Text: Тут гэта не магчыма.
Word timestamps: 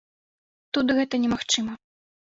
Тут 0.77 0.93
гэта 1.01 1.21
не 1.27 1.33
магчыма. 1.37 1.79